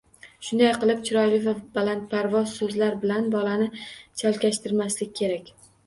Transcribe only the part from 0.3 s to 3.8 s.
Shunday qilib, chiroyli va balandparvoz so‘zlar bilan bolani